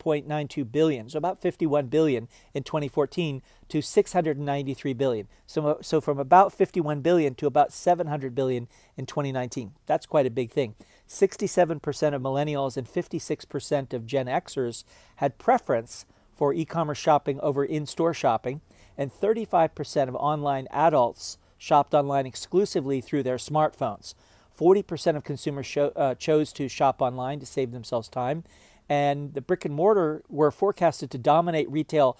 50.92 0.00 0.70
billion, 0.70 1.08
so 1.08 1.18
about 1.18 1.40
51 1.40 1.86
billion 1.86 2.28
in 2.54 2.62
2014 2.62 3.42
to 3.68 3.82
693 3.82 4.92
billion. 4.94 5.28
So, 5.46 5.78
so 5.82 6.00
from 6.00 6.18
about 6.18 6.52
51 6.52 7.00
billion 7.00 7.34
to 7.36 7.46
about 7.46 7.72
700 7.72 8.34
billion 8.34 8.68
in 8.96 9.06
2019. 9.06 9.72
That's 9.86 10.06
quite 10.06 10.26
a 10.26 10.30
big 10.30 10.50
thing. 10.50 10.74
67% 11.08 12.14
of 12.14 12.22
millennials 12.22 12.76
and 12.76 12.86
56% 12.86 13.92
of 13.92 14.06
Gen 14.06 14.26
Xers 14.26 14.84
had 15.16 15.38
preference 15.38 16.04
for 16.34 16.54
e 16.54 16.64
commerce 16.64 16.98
shopping 16.98 17.38
over 17.40 17.64
in 17.64 17.84
store 17.84 18.14
shopping, 18.14 18.62
and 18.96 19.12
35% 19.12 20.08
of 20.08 20.14
online 20.14 20.66
adults 20.70 21.36
shopped 21.58 21.92
online 21.92 22.24
exclusively 22.24 23.00
through 23.00 23.22
their 23.22 23.36
smartphones. 23.36 24.14
40% 24.58 25.16
of 25.16 25.24
consumers 25.24 25.66
show, 25.66 25.88
uh, 25.96 26.14
chose 26.14 26.52
to 26.54 26.68
shop 26.68 27.00
online 27.00 27.40
to 27.40 27.46
save 27.46 27.72
themselves 27.72 28.08
time, 28.08 28.44
and 28.90 29.34
the 29.34 29.40
brick 29.40 29.64
and 29.64 29.72
mortar 29.72 30.24
were 30.28 30.50
forecasted 30.50 31.12
to 31.12 31.18
dominate 31.18 31.70
retail. 31.70 32.18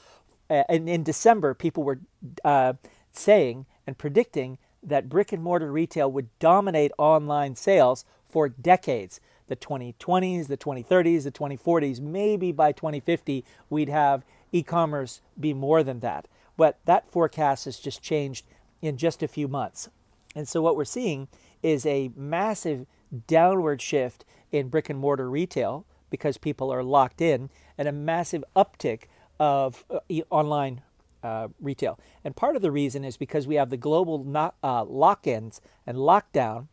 Uh, 0.48 0.62
and 0.68 0.88
in 0.88 1.02
December, 1.02 1.52
people 1.52 1.82
were 1.82 1.98
uh, 2.44 2.74
saying 3.10 3.66
and 3.88 3.98
predicting 3.98 4.56
that 4.80 5.08
brick 5.08 5.32
and 5.32 5.42
mortar 5.42 5.70
retail 5.72 6.10
would 6.10 6.28
dominate 6.38 6.92
online 6.96 7.56
sales 7.56 8.04
for 8.26 8.48
decades 8.48 9.20
the 9.48 9.56
2020s, 9.56 10.46
the 10.46 10.56
2030s, 10.56 11.24
the 11.24 11.32
2040s. 11.32 12.00
Maybe 12.00 12.52
by 12.52 12.70
2050, 12.70 13.44
we'd 13.68 13.88
have 13.88 14.24
e 14.52 14.62
commerce 14.62 15.20
be 15.38 15.52
more 15.52 15.82
than 15.82 15.98
that. 16.00 16.28
But 16.56 16.78
that 16.84 17.10
forecast 17.10 17.64
has 17.64 17.80
just 17.80 18.00
changed 18.00 18.46
in 18.80 18.96
just 18.96 19.24
a 19.24 19.28
few 19.28 19.48
months. 19.48 19.88
And 20.36 20.46
so, 20.48 20.62
what 20.62 20.76
we're 20.76 20.84
seeing 20.84 21.26
is 21.64 21.84
a 21.84 22.12
massive 22.14 22.86
downward 23.26 23.82
shift 23.82 24.24
in 24.52 24.68
brick 24.68 24.88
and 24.88 25.00
mortar 25.00 25.28
retail 25.28 25.84
because 26.11 26.38
people 26.38 26.73
are 26.73 26.83
locked 26.83 27.21
in, 27.21 27.50
and 27.79 27.88
a 27.88 27.93
massive 27.93 28.45
uptick 28.55 29.05
of 29.38 29.85
uh, 29.90 30.00
online 30.31 30.83
uh, 31.23 31.49
retail. 31.61 31.99
And 32.25 32.37
part 32.37 32.57
of 32.57 32.62
the 32.62 32.71
reason 32.71 33.05
is 33.05 33.17
because 33.17 33.47
we 33.47 33.55
have 33.57 33.71
the 33.71 33.76
global 33.76 34.23
not, 34.25 34.55
uh, 34.62 34.85
lock 34.85 35.26
ins 35.26 35.61
and 35.87 35.97
lockdown 35.97 36.69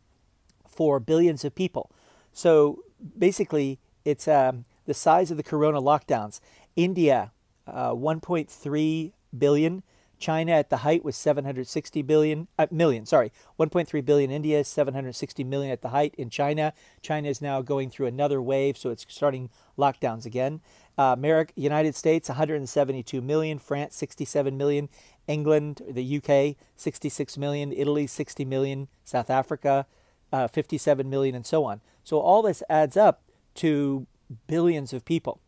for 0.66 1.00
billions 1.00 1.44
of 1.44 1.54
people. 1.54 1.90
So 2.32 2.82
basically, 3.18 3.78
it's 4.04 4.28
um, 4.28 4.64
the 4.86 4.94
size 4.94 5.30
of 5.30 5.36
the 5.36 5.42
corona 5.42 5.80
lockdowns. 5.80 6.40
India, 6.76 7.32
uh, 7.66 7.90
1.3 7.90 9.12
billion. 9.36 9.82
China 10.18 10.52
at 10.52 10.70
the 10.70 10.78
height 10.78 11.04
was 11.04 11.16
760 11.16 12.02
billion 12.02 12.48
uh, 12.58 12.66
million. 12.70 13.06
Sorry, 13.06 13.32
1.3 13.58 14.04
billion. 14.04 14.30
India, 14.30 14.64
760 14.64 15.44
million 15.44 15.72
at 15.72 15.82
the 15.82 15.88
height 15.88 16.14
in 16.16 16.30
China. 16.30 16.72
China 17.02 17.28
is 17.28 17.40
now 17.40 17.62
going 17.62 17.90
through 17.90 18.06
another 18.06 18.42
wave, 18.42 18.76
so 18.76 18.90
it's 18.90 19.06
starting 19.08 19.50
lockdowns 19.78 20.26
again. 20.26 20.60
Uh, 20.98 21.14
America, 21.16 21.52
United 21.56 21.94
States, 21.94 22.28
172 22.28 23.20
million. 23.20 23.58
France, 23.58 23.94
67 23.96 24.56
million. 24.56 24.88
England, 25.26 25.82
the 25.88 26.16
UK, 26.16 26.56
66 26.76 27.38
million. 27.38 27.72
Italy, 27.72 28.06
60 28.06 28.44
million. 28.44 28.88
South 29.04 29.30
Africa, 29.30 29.86
uh, 30.32 30.48
57 30.48 31.08
million, 31.08 31.34
and 31.34 31.46
so 31.46 31.64
on. 31.64 31.80
So 32.02 32.18
all 32.18 32.42
this 32.42 32.62
adds 32.68 32.96
up 32.96 33.22
to 33.56 34.06
billions 34.46 34.92
of 34.92 35.04
people. 35.04 35.40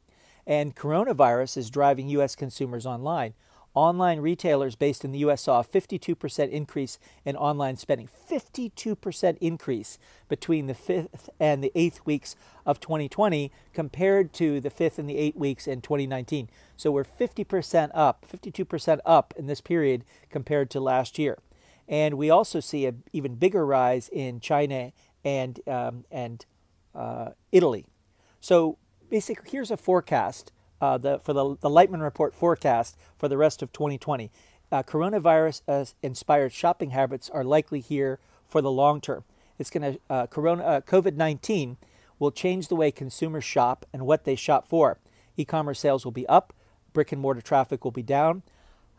And 0.47 0.75
coronavirus 0.75 1.57
is 1.57 1.71
driving 1.71 2.09
U.S. 2.11 2.35
consumers 2.35 2.87
online. 2.87 3.35
Online 3.75 4.19
retailers 4.19 4.75
based 4.75 5.05
in 5.05 5.13
the 5.13 5.21
US 5.21 5.43
saw 5.43 5.61
a 5.61 5.65
52% 5.65 6.51
increase 6.51 6.99
in 7.25 7.37
online 7.37 7.77
spending. 7.77 8.09
52% 8.29 9.39
increase 9.41 9.99
between 10.29 10.67
the 10.67 10.75
fifth 10.75 11.31
and 11.39 11.63
the 11.63 11.71
eighth 11.77 12.05
weeks 12.05 12.35
of 12.67 12.81
2020 12.81 13.53
compared 13.73 14.33
to 14.33 14.61
the 14.61 14.71
fifth 14.71 14.99
and 14.99 15.09
the 15.09 15.17
eighth 15.17 15.37
weeks 15.37 15.69
in 15.69 15.81
2019. 15.81 16.51
So 16.77 16.91
we're 16.91 17.05
50% 17.05 17.91
up, 17.95 18.27
52% 18.29 18.99
up 19.07 19.35
in 19.37 19.47
this 19.47 19.61
period 19.61 20.05
compared 20.31 20.69
to 20.71 20.81
last 20.81 21.17
year. 21.17 21.39
And 21.89 22.17
we 22.17 22.29
also 22.29 22.59
see 22.59 22.87
an 22.87 23.05
even 23.13 23.37
bigger 23.37 23.65
rise 23.65 24.09
in 24.09 24.41
China 24.41 24.93
and, 25.25 25.61
um, 25.69 26.05
and 26.11 26.45
uh, 26.95 27.31
Italy. 27.53 27.87
So 28.41 28.79
basically, 29.11 29.49
here's 29.51 29.71
a 29.71 29.77
forecast 29.77 30.51
uh, 30.81 30.99
the, 30.99 31.19
for 31.19 31.33
the, 31.33 31.57
the 31.61 31.71
Lightman 31.71 32.03
Report 32.03 32.35
forecast 32.35 32.97
for 33.17 33.29
the 33.29 33.37
rest 33.37 33.63
of 33.63 33.73
2020. 33.73 34.31
Uh, 34.73 34.83
coronavirus 34.83 35.63
uh, 35.67 35.85
inspired 36.03 36.53
shopping 36.53 36.91
habits 36.91 37.29
are 37.31 37.45
likely 37.45 37.81
here 37.81 38.19
for 38.49 38.63
the 38.63 38.71
long 38.71 39.01
term. 39.01 39.25
It's 39.59 39.71
going 39.71 39.95
to 39.95 40.01
uh, 40.09 40.15
uh, 40.15 40.27
COVID 40.27 41.17
19 41.17 41.77
will 42.19 42.31
change 42.31 42.69
the 42.69 42.77
way 42.77 42.91
consumers 42.91 43.45
shop 43.45 43.85
and 43.93 44.07
what 44.07 44.25
they 44.25 44.37
shop 44.37 44.69
for. 44.69 44.99
E-commerce 45.37 45.81
sales 45.81 46.05
will 46.05 46.13
be 46.13 46.27
up, 46.29 46.53
brick 46.93 47.13
and 47.13 47.21
mortar 47.21 47.41
traffic 47.41 47.85
will 47.85 47.91
be 47.91 48.03
down. 48.03 48.43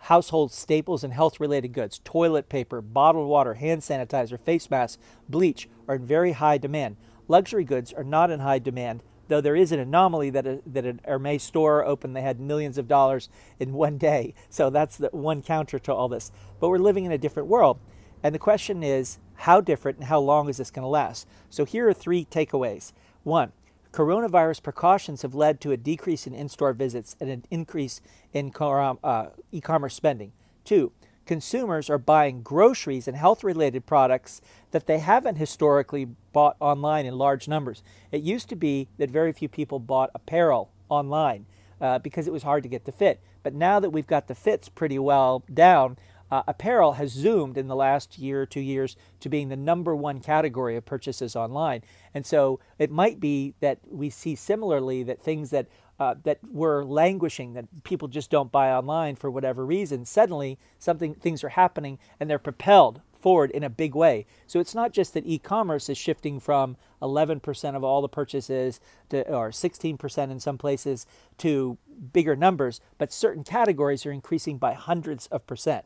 Household 0.06 0.52
staples 0.52 1.04
and 1.04 1.14
health 1.14 1.40
related 1.40 1.74
goods, 1.74 2.02
toilet 2.04 2.50
paper, 2.50 2.82
bottled 2.82 3.30
water, 3.30 3.54
hand 3.54 3.82
sanitizer, 3.82 4.40
face 4.40 4.70
masks, 4.70 5.02
bleach 5.30 5.70
are 5.88 5.96
in 5.96 6.06
very 6.06 6.32
high 6.32 6.58
demand. 6.58 6.98
Luxury 7.28 7.64
goods 7.64 7.94
are 7.94 8.04
not 8.04 8.32
in 8.32 8.40
high 8.40 8.60
demand 8.60 9.04
though 9.32 9.42
there 9.42 9.56
is 9.56 9.72
an 9.72 9.80
anomaly 9.80 10.30
that 10.32 10.46
a, 10.46 10.60
that 10.66 10.86
an 10.86 11.00
Hermes 11.06 11.42
store 11.42 11.86
opened, 11.86 12.16
they 12.16 12.22
had 12.22 12.40
millions 12.40 12.78
of 12.78 12.88
dollars 12.88 13.30
in 13.60 13.72
one 13.72 13.98
day. 13.98 14.34
So 14.50 14.70
that's 14.70 14.98
the 14.98 15.10
one 15.12 15.42
counter 15.42 15.80
to 15.80 15.94
all 15.94 16.10
this. 16.10 16.32
But 16.60 16.70
we're 16.70 16.78
living 16.78 17.06
in 17.06 17.12
a 17.12 17.18
different 17.18 17.48
world. 17.48 17.80
And 18.22 18.36
the 18.36 18.40
question 18.40 18.84
is, 18.84 19.20
how 19.36 19.62
different 19.62 19.98
and 20.00 20.08
how 20.08 20.20
long 20.20 20.50
is 20.50 20.58
this 20.58 20.70
going 20.70 20.84
to 20.84 20.90
last? 20.90 21.28
So 21.50 21.66
here 21.66 21.88
are 21.88 21.94
three 21.94 22.26
takeaways. 22.26 22.92
One, 23.24 23.54
coronavirus 23.94 24.64
precautions 24.64 25.22
have 25.22 25.34
led 25.34 25.62
to 25.62 25.72
a 25.72 25.78
decrease 25.78 26.28
in 26.28 26.34
in 26.34 26.50
store 26.50 26.74
visits 26.74 27.16
and 27.20 27.30
an 27.30 27.46
increase 27.50 28.02
in 28.34 28.52
uh, 28.60 29.30
e 29.52 29.62
commerce 29.62 29.96
spending. 29.96 30.34
Two, 30.66 30.92
consumers 31.32 31.90
are 31.90 31.98
buying 31.98 32.42
groceries 32.42 33.08
and 33.08 33.16
health 33.16 33.42
related 33.42 33.86
products 33.86 34.42
that 34.72 34.86
they 34.86 35.00
haven't 35.00 35.38
historically 35.38 36.04
bought 36.34 36.58
online 36.60 37.06
in 37.06 37.18
large 37.18 37.48
numbers. 37.48 37.84
It 38.12 38.22
used 38.22 38.50
to 38.50 38.56
be 38.58 38.90
that 38.98 39.10
very 39.10 39.32
few 39.32 39.48
people 39.48 39.80
bought 39.80 40.10
apparel 40.14 40.72
online 40.90 41.46
uh, 41.80 42.00
because 42.00 42.28
it 42.28 42.34
was 42.34 42.44
hard 42.44 42.64
to 42.64 42.70
get 42.70 42.84
the 42.84 42.92
fit. 42.92 43.22
But 43.44 43.54
now 43.54 43.80
that 43.80 43.92
we've 43.92 44.06
got 44.06 44.28
the 44.28 44.36
fits 44.36 44.68
pretty 44.68 45.00
well 45.00 45.46
down, 45.54 45.98
uh, 46.30 46.44
apparel 46.50 46.94
has 46.94 47.12
zoomed 47.12 47.58
in 47.58 47.68
the 47.68 47.78
last 47.78 48.20
year 48.20 48.42
or 48.42 48.46
two 48.46 48.60
years 48.60 48.98
to 49.22 49.30
being 49.30 49.48
the 49.48 49.56
number 49.56 49.96
one 49.96 50.20
category 50.20 50.76
of 50.76 50.84
purchases 50.84 51.34
online. 51.34 51.82
And 52.14 52.26
so 52.26 52.60
it 52.78 52.92
might 52.92 53.22
be 53.22 53.54
that 53.62 53.80
we 53.90 54.10
see 54.10 54.36
similarly 54.36 55.02
that 55.04 55.22
things 55.22 55.50
that 55.52 55.68
uh, 56.02 56.16
that 56.24 56.40
were 56.52 56.84
languishing, 56.84 57.54
that 57.54 57.84
people 57.84 58.08
just 58.08 58.32
don't 58.32 58.52
buy 58.52 58.72
online 58.72 59.16
for 59.16 59.30
whatever 59.30 59.64
reason, 59.64 60.04
suddenly 60.04 60.58
something 60.80 61.14
things 61.14 61.44
are 61.44 61.50
happening 61.50 62.00
and 62.20 62.28
they're 62.28 62.40
propelled 62.40 63.02
forward 63.12 63.52
in 63.52 63.64
a 63.64 63.70
big 63.70 63.94
way. 63.94 64.26
So 64.48 64.60
it's 64.60 64.74
not 64.74 64.94
just 64.94 65.14
that 65.14 65.28
e-commerce 65.28 65.90
is 65.90 66.00
shifting 66.00 66.40
from 66.40 66.76
11% 67.04 67.76
of 67.76 67.84
all 67.84 68.02
the 68.02 68.10
purchases 68.10 68.80
to 69.10 69.30
or 69.32 69.52
16% 69.52 70.32
in 70.32 70.40
some 70.40 70.58
places 70.58 71.06
to 71.38 71.78
bigger 72.12 72.36
numbers, 72.36 72.82
but 72.98 73.14
certain 73.14 73.44
categories 73.44 74.04
are 74.04 74.12
increasing 74.12 74.58
by 74.58 74.74
hundreds 74.74 75.28
of 75.28 75.46
percent. 75.46 75.86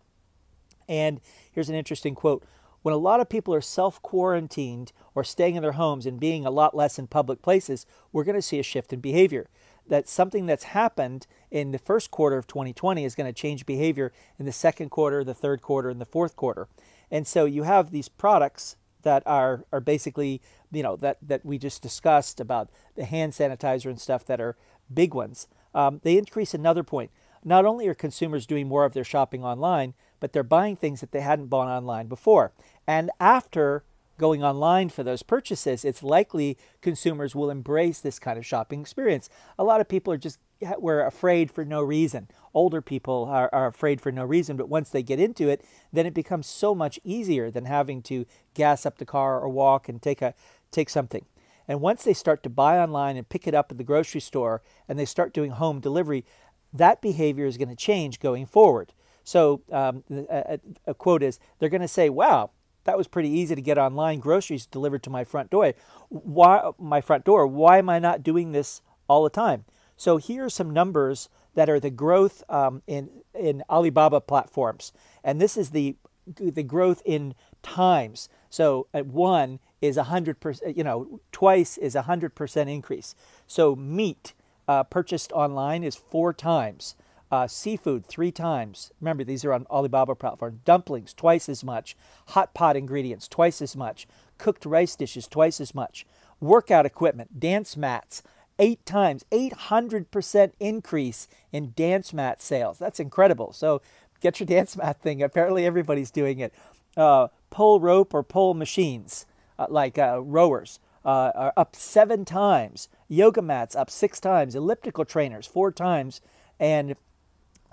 And 0.87 1.19
here's 1.51 1.67
an 1.67 1.75
interesting 1.75 2.15
quote. 2.15 2.45
When 2.83 2.93
a 2.93 2.97
lot 2.97 3.19
of 3.19 3.27
people 3.27 3.53
are 3.53 3.59
self 3.59 4.01
quarantined 4.01 4.93
or 5.13 5.25
staying 5.25 5.55
in 5.55 5.63
their 5.63 5.73
homes 5.73 6.05
and 6.05 6.21
being 6.21 6.45
a 6.45 6.51
lot 6.51 6.73
less 6.73 6.97
in 6.97 7.07
public 7.07 7.41
places, 7.41 7.85
we're 8.13 8.23
going 8.23 8.35
to 8.35 8.41
see 8.41 8.59
a 8.59 8.63
shift 8.63 8.93
in 8.93 9.01
behavior 9.01 9.49
that 9.87 10.07
something 10.07 10.45
that's 10.45 10.65
happened 10.65 11.27
in 11.51 11.71
the 11.71 11.77
first 11.77 12.11
quarter 12.11 12.37
of 12.37 12.47
2020 12.47 13.03
is 13.03 13.15
going 13.15 13.31
to 13.31 13.33
change 13.33 13.65
behavior 13.65 14.11
in 14.39 14.45
the 14.45 14.51
second 14.51 14.89
quarter, 14.89 15.23
the 15.23 15.33
third 15.33 15.61
quarter, 15.61 15.89
and 15.89 16.01
the 16.01 16.05
fourth 16.05 16.35
quarter. 16.35 16.67
And 17.11 17.27
so 17.27 17.45
you 17.45 17.63
have 17.63 17.91
these 17.91 18.09
products 18.09 18.77
that 19.03 19.23
are 19.25 19.63
are 19.71 19.79
basically, 19.79 20.41
you 20.71 20.83
know, 20.83 20.95
that 20.97 21.17
that 21.21 21.45
we 21.45 21.57
just 21.57 21.81
discussed 21.81 22.39
about 22.39 22.69
the 22.95 23.05
hand 23.05 23.33
sanitizer 23.33 23.85
and 23.85 24.01
stuff 24.01 24.25
that 24.25 24.41
are 24.41 24.57
big 24.93 25.13
ones. 25.13 25.47
Um, 25.73 26.01
they 26.03 26.17
increase 26.17 26.53
another 26.53 26.83
point. 26.83 27.11
Not 27.43 27.65
only 27.65 27.87
are 27.87 27.93
consumers 27.93 28.47
doing 28.47 28.67
more 28.67 28.85
of 28.85 28.93
their 28.93 29.03
shopping 29.03 29.43
online, 29.43 29.93
but 30.19 30.33
they're 30.33 30.43
buying 30.43 30.75
things 30.75 31.01
that 31.01 31.11
they 31.11 31.21
hadn't 31.21 31.47
bought 31.47 31.67
online 31.67 32.07
before. 32.07 32.53
And 32.87 33.11
after 33.19 33.83
going 34.17 34.43
online 34.43 34.89
for 34.89 35.03
those 35.03 35.23
purchases, 35.23 35.83
it's 35.83 36.03
likely 36.03 36.57
consumers 36.81 37.35
will 37.35 37.49
embrace 37.49 37.99
this 37.99 38.19
kind 38.19 38.37
of 38.37 38.45
shopping 38.45 38.81
experience. 38.81 39.29
A 39.59 39.63
lot 39.63 39.81
of 39.81 39.87
people 39.87 40.13
are 40.13 40.17
just 40.17 40.39
we're 40.79 41.05
afraid 41.05 41.51
for 41.51 41.65
no 41.65 41.81
reason. 41.81 42.29
Older 42.53 42.81
people 42.81 43.25
are, 43.25 43.49
are 43.51 43.67
afraid 43.67 43.99
for 43.99 44.11
no 44.11 44.23
reason, 44.23 44.55
but 44.55 44.69
once 44.69 44.89
they 44.89 45.03
get 45.03 45.19
into 45.19 45.49
it, 45.49 45.63
then 45.91 46.05
it 46.05 46.13
becomes 46.13 46.47
so 46.47 46.73
much 46.73 46.99
easier 47.03 47.51
than 47.51 47.65
having 47.65 48.01
to 48.03 48.25
gas 48.53 48.85
up 48.85 48.97
the 48.97 49.05
car 49.05 49.39
or 49.39 49.49
walk 49.49 49.89
and 49.89 50.01
take 50.01 50.21
a 50.21 50.33
take 50.71 50.89
something. 50.89 51.25
And 51.67 51.81
once 51.81 52.03
they 52.03 52.13
start 52.13 52.43
to 52.43 52.49
buy 52.49 52.77
online 52.77 53.17
and 53.17 53.27
pick 53.27 53.47
it 53.47 53.55
up 53.55 53.71
at 53.71 53.77
the 53.77 53.83
grocery 53.83 54.21
store 54.21 54.61
and 54.87 54.97
they 54.99 55.05
start 55.05 55.33
doing 55.33 55.51
home 55.51 55.79
delivery, 55.79 56.23
that 56.71 57.01
behavior 57.01 57.45
is 57.45 57.57
going 57.57 57.69
to 57.69 57.75
change 57.75 58.19
going 58.19 58.45
forward. 58.45 58.93
So 59.23 59.61
um, 59.71 60.03
a, 60.11 60.59
a, 60.85 60.93
quote 60.93 61.23
is, 61.23 61.39
they're 61.57 61.69
going 61.69 61.81
to 61.81 61.87
say, 61.87 62.09
"Wow, 62.09 62.51
that 62.85 62.97
was 62.97 63.07
pretty 63.07 63.29
easy 63.29 63.55
to 63.55 63.61
get 63.61 63.77
online 63.77 64.19
groceries 64.19 64.65
delivered 64.65 65.03
to 65.03 65.09
my 65.09 65.23
front 65.23 65.49
door. 65.49 65.73
Why 66.09 66.71
my 66.79 67.01
front 67.01 67.25
door? 67.25 67.45
Why 67.45 67.77
am 67.77 67.89
I 67.89 67.99
not 67.99 68.23
doing 68.23 68.51
this 68.51 68.81
all 69.07 69.23
the 69.23 69.29
time? 69.29 69.65
So 69.97 70.17
here 70.17 70.45
are 70.45 70.49
some 70.49 70.71
numbers 70.71 71.29
that 71.55 71.69
are 71.69 71.79
the 71.79 71.89
growth 71.89 72.43
um, 72.49 72.81
in 72.87 73.09
in 73.33 73.63
Alibaba 73.69 74.21
platforms, 74.21 74.93
and 75.23 75.41
this 75.41 75.57
is 75.57 75.71
the 75.71 75.95
the 76.25 76.63
growth 76.63 77.01
in 77.05 77.35
times. 77.61 78.29
So 78.49 78.87
at 78.93 79.05
one 79.07 79.59
is 79.81 79.97
a 79.97 80.03
hundred 80.03 80.39
percent. 80.39 80.77
You 80.77 80.83
know, 80.83 81.19
twice 81.31 81.77
is 81.77 81.95
a 81.95 82.03
hundred 82.03 82.35
percent 82.35 82.69
increase. 82.69 83.15
So 83.47 83.75
meat 83.75 84.33
uh, 84.67 84.83
purchased 84.83 85.31
online 85.31 85.83
is 85.83 85.95
four 85.95 86.33
times. 86.33 86.95
Uh, 87.31 87.47
seafood, 87.47 88.05
three 88.05 88.31
times. 88.31 88.91
Remember, 89.01 89.23
these 89.23 89.43
are 89.43 89.51
on 89.51 89.65
Alibaba 89.69 90.15
platform. 90.15 90.61
Dumplings, 90.63 91.13
twice 91.13 91.49
as 91.49 91.63
much. 91.63 91.97
Hot 92.27 92.53
pot 92.53 92.77
ingredients, 92.77 93.27
twice 93.27 93.61
as 93.61 93.75
much. 93.75 94.07
Cooked 94.37 94.65
rice 94.65 94.95
dishes, 94.95 95.27
twice 95.27 95.59
as 95.59 95.73
much. 95.73 96.05
Workout 96.39 96.85
equipment, 96.85 97.39
dance 97.39 97.75
mats, 97.75 98.21
eight 98.59 98.85
times, 98.85 99.25
800% 99.31 100.51
increase 100.59 101.27
in 101.51 101.73
dance 101.75 102.13
mat 102.13 102.41
sales. 102.41 102.77
That's 102.77 102.99
incredible. 102.99 103.53
So 103.53 103.81
get 104.21 104.39
your 104.39 104.47
dance 104.47 104.77
mat 104.77 105.01
thing. 105.01 105.21
Apparently, 105.23 105.65
everybody's 105.65 106.11
doing 106.11 106.39
it. 106.39 106.53
Uh, 106.95 107.29
pull 107.49 107.79
rope 107.79 108.13
or 108.13 108.23
pull 108.23 108.53
machines, 108.53 109.25
uh, 109.59 109.67
like 109.69 109.97
uh, 109.97 110.21
rowers, 110.21 110.79
uh, 111.03 111.31
are 111.35 111.53
up 111.57 111.75
seven 111.75 112.25
times. 112.25 112.89
Yoga 113.07 113.41
mats 113.41 113.75
up 113.75 113.89
six 113.89 114.19
times. 114.19 114.55
Elliptical 114.55 115.05
trainers 115.05 115.45
four 115.45 115.71
times. 115.71 116.21
And 116.59 116.95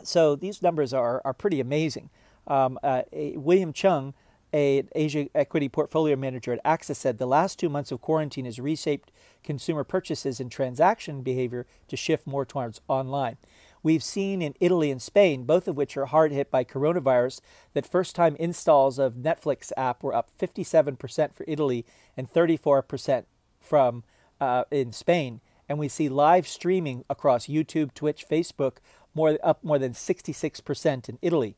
so 0.07 0.37
these 0.37 0.63
numbers 0.63 0.93
are, 0.93 1.21
are 1.25 1.33
pretty 1.33 1.61
amazing. 1.61 2.11
Um, 2.47 2.79
uh, 2.83 3.03
William 3.13 3.73
Chung, 3.73 4.15
a 4.53 4.85
Asia 4.95 5.29
equity 5.35 5.69
portfolio 5.69 6.17
manager 6.17 6.53
at 6.53 6.65
AXA, 6.65 6.97
said 6.97 7.19
the 7.19 7.27
last 7.27 7.59
two 7.59 7.69
months 7.69 7.91
of 7.91 8.01
quarantine 8.01 8.45
has 8.45 8.59
reshaped 8.59 9.11
consumer 9.43 9.85
purchases 9.85 10.41
and 10.41 10.51
transaction 10.51 11.23
behavior 11.23 11.67
to 11.89 11.97
shift 11.97 12.27
more 12.27 12.45
towards 12.45 12.81
online. 12.89 13.37
We've 13.83 14.03
seen 14.03 14.43
in 14.43 14.55
Italy 14.61 14.91
and 14.91 15.03
Spain, 15.03 15.45
both 15.45 15.67
of 15.67 15.77
which 15.77 15.97
are 15.97 16.07
hard 16.07 16.31
hit 16.31 16.51
by 16.51 16.65
coronavirus, 16.65 17.41
that 17.75 17.91
first 17.91 18.15
time 18.15 18.37
installs 18.37 18.99
of 18.99 19.15
Netflix 19.15 19.73
app 19.77 20.03
were 20.03 20.15
up 20.15 20.31
57% 20.39 21.35
for 21.35 21.45
Italy 21.49 21.85
and 22.17 22.31
34% 22.33 23.25
from 23.61 24.05
uh, 24.41 24.65
in 24.71 24.93
Spain 24.93 25.41
and 25.73 25.79
we 25.79 25.89
see 25.89 26.11
live 26.11 26.47
streaming 26.47 27.03
across 27.09 27.47
YouTube, 27.47 27.95
Twitch, 27.95 28.27
Facebook, 28.29 28.77
more 29.15 29.39
up 29.43 29.63
more 29.63 29.79
than 29.79 29.93
66% 29.93 31.09
in 31.09 31.19
Italy. 31.23 31.55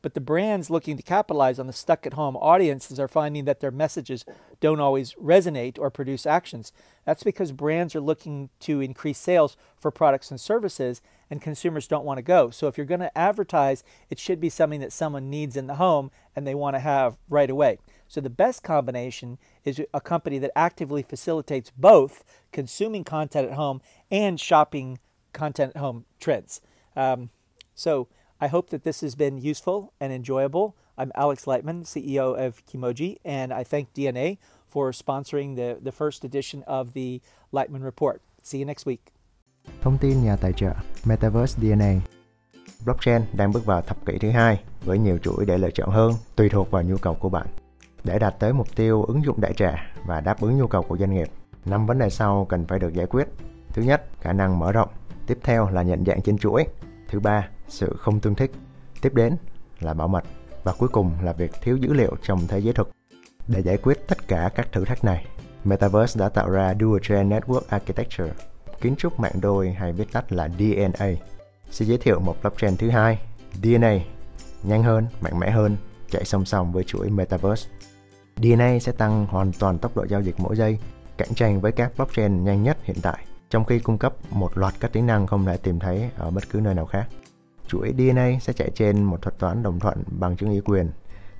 But 0.00 0.14
the 0.14 0.20
brands 0.20 0.70
looking 0.70 0.96
to 0.96 1.02
capitalize 1.02 1.58
on 1.58 1.66
the 1.66 1.72
stuck 1.72 2.06
at 2.06 2.14
home 2.14 2.36
audiences 2.36 3.00
are 3.00 3.08
finding 3.08 3.44
that 3.46 3.60
their 3.60 3.70
messages 3.70 4.24
don't 4.60 4.80
always 4.80 5.14
resonate 5.14 5.78
or 5.78 5.90
produce 5.90 6.26
actions. 6.26 6.72
That's 7.04 7.22
because 7.22 7.52
brands 7.52 7.96
are 7.96 8.00
looking 8.00 8.50
to 8.60 8.80
increase 8.80 9.18
sales 9.18 9.56
for 9.76 9.90
products 9.90 10.30
and 10.30 10.40
services, 10.40 11.02
and 11.30 11.42
consumers 11.42 11.88
don't 11.88 12.04
want 12.04 12.18
to 12.18 12.22
go. 12.22 12.50
So 12.50 12.68
if 12.68 12.76
you're 12.76 12.86
going 12.86 13.00
to 13.00 13.18
advertise, 13.18 13.82
it 14.08 14.18
should 14.18 14.40
be 14.40 14.48
something 14.48 14.80
that 14.80 14.92
someone 14.92 15.30
needs 15.30 15.56
in 15.56 15.66
the 15.66 15.74
home 15.74 16.10
and 16.34 16.46
they 16.46 16.54
want 16.54 16.76
to 16.76 16.80
have 16.80 17.18
right 17.28 17.50
away. 17.50 17.78
So 18.06 18.20
the 18.20 18.30
best 18.30 18.62
combination 18.62 19.38
is 19.64 19.82
a 19.92 20.00
company 20.00 20.38
that 20.38 20.56
actively 20.56 21.02
facilitates 21.02 21.72
both 21.76 22.24
consuming 22.52 23.04
content 23.04 23.48
at 23.50 23.56
home 23.56 23.82
and 24.10 24.40
shopping 24.40 24.98
content 25.32 25.72
at 25.74 25.80
home 25.80 26.06
trends. 26.18 26.60
Um, 26.98 27.30
so 27.74 28.08
I 28.40 28.48
hope 28.48 28.70
that 28.70 28.82
this 28.82 29.00
has 29.00 29.14
been 29.14 29.38
useful 29.38 29.92
and 30.00 30.12
enjoyable. 30.12 30.74
I'm 30.98 31.12
Alex 31.14 31.46
Lightman, 31.46 31.84
CEO 31.84 32.34
of 32.46 32.66
Kimoji, 32.66 33.18
and 33.24 33.52
I 33.52 33.62
thank 33.64 33.94
DNA 33.94 34.36
for 34.68 34.92
sponsoring 34.92 35.56
the, 35.56 35.78
the 35.80 35.92
first 35.92 36.24
edition 36.24 36.64
of 36.66 36.92
the 36.92 37.20
Lightman 37.52 37.84
Report. 37.84 38.20
See 38.42 38.58
you 38.58 38.64
next 38.64 38.86
week. 38.86 39.00
Thông 39.82 39.98
tin 39.98 40.24
nhà 40.24 40.36
tài 40.36 40.52
trợ 40.52 40.72
Metaverse 41.04 41.58
DNA 41.62 42.00
Blockchain 42.84 43.22
đang 43.32 43.52
bước 43.52 43.66
vào 43.66 43.82
thập 43.82 44.06
kỷ 44.06 44.18
thứ 44.18 44.30
hai 44.30 44.60
với 44.84 44.98
nhiều 44.98 45.18
chuỗi 45.18 45.46
để 45.46 45.58
lựa 45.58 45.70
chọn 45.70 45.90
hơn 45.90 46.12
tùy 46.36 46.48
thuộc 46.48 46.70
vào 46.70 46.82
nhu 46.82 46.96
cầu 46.96 47.14
của 47.14 47.28
bạn. 47.28 47.46
Để 48.04 48.18
đạt 48.18 48.34
tới 48.38 48.52
mục 48.52 48.76
tiêu 48.76 49.02
ứng 49.02 49.24
dụng 49.24 49.40
đại 49.40 49.52
trà 49.52 49.92
và 50.06 50.20
đáp 50.20 50.40
ứng 50.40 50.58
nhu 50.58 50.66
cầu 50.66 50.82
của 50.82 50.98
doanh 50.98 51.14
nghiệp, 51.14 51.28
năm 51.64 51.86
vấn 51.86 51.98
đề 51.98 52.10
sau 52.10 52.46
cần 52.48 52.66
phải 52.66 52.78
được 52.78 52.94
giải 52.94 53.06
quyết. 53.06 53.28
Thứ 53.68 53.82
nhất, 53.82 54.02
khả 54.20 54.32
năng 54.32 54.58
mở 54.58 54.72
rộng. 54.72 54.88
Tiếp 55.28 55.38
theo 55.42 55.68
là 55.68 55.82
nhận 55.82 56.04
dạng 56.04 56.22
trên 56.22 56.38
chuỗi. 56.38 56.64
Thứ 57.08 57.20
ba, 57.20 57.48
sự 57.68 57.96
không 57.98 58.20
tương 58.20 58.34
thích. 58.34 58.50
Tiếp 59.02 59.14
đến 59.14 59.36
là 59.80 59.94
bảo 59.94 60.08
mật 60.08 60.24
và 60.64 60.72
cuối 60.78 60.88
cùng 60.88 61.12
là 61.22 61.32
việc 61.32 61.52
thiếu 61.62 61.76
dữ 61.76 61.92
liệu 61.92 62.16
trong 62.22 62.46
thế 62.48 62.58
giới 62.58 62.74
thực. 62.74 62.90
Để 63.48 63.62
giải 63.62 63.76
quyết 63.76 64.08
tất 64.08 64.28
cả 64.28 64.50
các 64.54 64.72
thử 64.72 64.84
thách 64.84 65.04
này, 65.04 65.26
Metaverse 65.64 66.20
đã 66.20 66.28
tạo 66.28 66.50
ra 66.50 66.74
Dual 66.80 66.98
Chain 67.02 67.28
Network 67.28 67.60
Architecture, 67.68 68.32
kiến 68.80 68.96
trúc 68.96 69.20
mạng 69.20 69.40
đôi 69.40 69.70
hay 69.70 69.92
viết 69.92 70.12
tắt 70.12 70.32
là 70.32 70.48
DNA. 70.58 71.08
Sẽ 71.70 71.84
giới 71.84 71.98
thiệu 71.98 72.20
một 72.20 72.36
blockchain 72.42 72.76
thứ 72.76 72.90
hai, 72.90 73.18
DNA, 73.62 73.98
nhanh 74.62 74.82
hơn, 74.82 75.06
mạnh 75.20 75.38
mẽ 75.38 75.50
hơn, 75.50 75.76
chạy 76.10 76.24
song 76.24 76.44
song 76.44 76.72
với 76.72 76.84
chuỗi 76.84 77.10
Metaverse. 77.10 77.70
DNA 78.36 78.78
sẽ 78.80 78.92
tăng 78.92 79.26
hoàn 79.26 79.52
toàn 79.58 79.78
tốc 79.78 79.96
độ 79.96 80.06
giao 80.08 80.22
dịch 80.22 80.34
mỗi 80.38 80.56
giây, 80.56 80.78
cạnh 81.18 81.34
tranh 81.34 81.60
với 81.60 81.72
các 81.72 81.92
blockchain 81.96 82.44
nhanh 82.44 82.62
nhất 82.62 82.78
hiện 82.82 82.96
tại, 83.02 83.24
trong 83.50 83.64
khi 83.64 83.78
cung 83.78 83.98
cấp 83.98 84.14
một 84.30 84.58
loạt 84.58 84.74
các 84.80 84.92
tính 84.92 85.06
năng 85.06 85.26
không 85.26 85.46
thể 85.46 85.56
tìm 85.56 85.78
thấy 85.78 86.10
ở 86.16 86.30
bất 86.30 86.50
cứ 86.50 86.60
nơi 86.60 86.74
nào 86.74 86.86
khác. 86.86 87.08
Chuỗi 87.68 87.94
DNA 87.98 88.30
sẽ 88.40 88.52
chạy 88.52 88.70
trên 88.74 89.02
một 89.02 89.22
thuật 89.22 89.38
toán 89.38 89.62
đồng 89.62 89.80
thuận 89.80 90.02
bằng 90.06 90.36
chứng 90.36 90.50
ý 90.50 90.60
quyền 90.60 90.90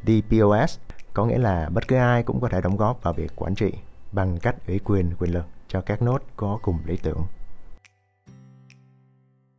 DPoS, 0.06 0.78
có 1.14 1.26
nghĩa 1.26 1.38
là 1.38 1.68
bất 1.72 1.88
cứ 1.88 1.96
ai 1.96 2.22
cũng 2.22 2.40
có 2.40 2.48
thể 2.48 2.60
đóng 2.60 2.76
góp 2.76 3.02
vào 3.02 3.14
việc 3.14 3.32
quản 3.36 3.54
trị 3.54 3.72
bằng 4.12 4.38
cách 4.38 4.56
ủy 4.66 4.78
quyền 4.78 5.14
quyền 5.18 5.30
lực 5.30 5.44
cho 5.68 5.80
các 5.80 6.02
nốt 6.02 6.22
có 6.36 6.58
cùng 6.62 6.78
lý 6.84 6.96
tưởng. 6.96 7.26